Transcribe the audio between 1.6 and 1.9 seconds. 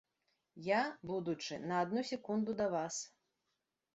на